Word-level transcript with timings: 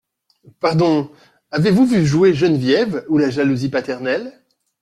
Pardon… 0.59 1.11
avez-vous 1.51 1.85
vu 1.85 2.03
jouer 2.07 2.33
Geneviève 2.33 3.05
ou 3.07 3.19
la 3.19 3.29
jalousie 3.29 3.69
paternelle?… 3.69 4.43